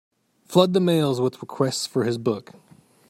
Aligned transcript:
Flood 0.45 0.73
the 0.73 0.79
mails 0.79 1.21
with 1.21 1.43
requests 1.43 1.85
for 1.85 2.03
this 2.05 2.17
book. 2.17 2.53